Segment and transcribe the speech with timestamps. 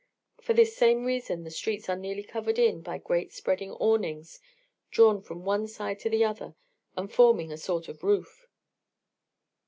[0.41, 4.39] For this same reason the streets are nearly covered in by great spreading awnings
[4.89, 6.55] drawn from one side to the other
[6.97, 8.47] and forming a sort of roof.